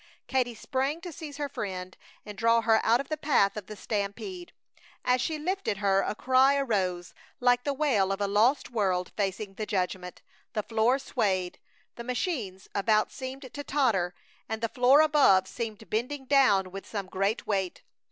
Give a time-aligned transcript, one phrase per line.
[0.25, 1.95] Katie sprang to seize her friend
[2.25, 4.51] and draw her out of the path of the stampede.
[5.05, 9.53] As she lifted her a cry arose, like the wail of a lost world facing
[9.53, 10.23] the judgment.
[10.53, 11.59] The floor swayed,
[11.97, 14.15] the machines about seemed to totter,
[14.49, 17.83] and the floor above seemed bending down with some great weight.